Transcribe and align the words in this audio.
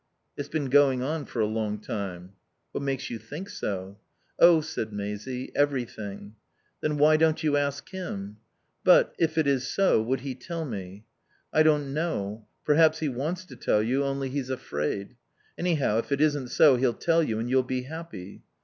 "It's 0.35 0.49
been 0.49 0.71
going 0.71 1.03
on 1.03 1.25
for 1.25 1.41
a 1.41 1.45
long 1.45 1.77
time." 1.77 2.31
"What 2.71 2.83
makes 2.83 3.11
you 3.11 3.19
think 3.19 3.47
so?" 3.49 3.99
"Oh," 4.39 4.59
said 4.59 4.91
Maisie, 4.91 5.51
"everything." 5.55 6.33
"Then 6.81 6.97
why 6.97 7.17
don't 7.17 7.43
you 7.43 7.55
ask 7.55 7.87
him?" 7.89 8.37
"But 8.83 9.13
if 9.19 9.37
it 9.37 9.45
is 9.45 9.67
so 9.67 10.01
would 10.01 10.21
he 10.21 10.33
tell 10.33 10.65
me?" 10.65 11.05
"I 11.53 11.61
don't 11.61 11.93
know. 11.93 12.47
Perhaps 12.65 12.97
he 12.97 13.09
wants 13.09 13.45
to 13.45 13.55
tell 13.55 13.83
you, 13.83 14.03
only 14.03 14.29
he's 14.29 14.49
afraid. 14.49 15.17
Anyhow, 15.55 15.99
if 15.99 16.11
it 16.11 16.19
isn't 16.19 16.47
so 16.47 16.77
he'll 16.77 16.95
tell 16.95 17.21
you 17.21 17.37
and 17.37 17.47
you'll 17.47 17.61
be 17.61 17.83
happy." 17.83 18.41